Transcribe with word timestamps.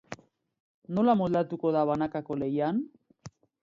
Nola 0.99 1.15
moldatuko 1.21 1.75
da 1.79 1.87
banakako 1.93 2.43
lehian? 2.43 2.85